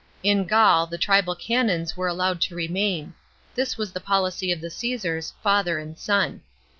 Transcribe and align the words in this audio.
In 0.23 0.47
Gaul 0.47 0.87
the 0.87 0.97
tribal 0.97 1.35
cantons 1.35 1.95
were 1.95 2.07
allowed 2.07 2.41
to 2.41 2.55
remain; 2.55 3.13
this 3.53 3.77
was 3.77 3.91
the 3.93 3.99
policy 3.99 4.51
of 4.51 4.59
the 4.59 4.71
Caesars, 4.71 5.35
father 5.43 5.77
and 5.77 5.95
son. 5.95 6.41